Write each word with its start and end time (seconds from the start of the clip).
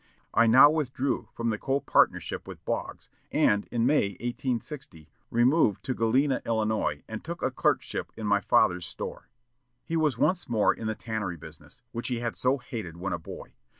I 0.33 0.47
now 0.47 0.71
withdrew 0.71 1.29
from 1.31 1.51
the 1.51 1.59
co 1.59 1.79
partnership 1.79 2.47
with 2.47 2.65
Boggs, 2.65 3.07
and, 3.31 3.67
in 3.67 3.85
May, 3.85 4.13
1860, 4.13 5.11
removed 5.29 5.83
to 5.83 5.93
Galena, 5.93 6.41
Illinois, 6.43 7.03
and 7.07 7.23
took 7.23 7.43
a 7.43 7.51
clerkship 7.51 8.11
in 8.17 8.25
my 8.25 8.39
father's 8.41 8.87
store." 8.87 9.29
He 9.85 9.95
was 9.95 10.17
once 10.17 10.49
more 10.49 10.73
in 10.73 10.87
the 10.87 10.95
tannery 10.95 11.37
business, 11.37 11.83
which 11.91 12.07
he 12.07 12.17
had 12.17 12.35
so 12.35 12.57
hated 12.57 12.97
when 12.97 13.13
a 13.13 13.19
boy. 13.19 13.53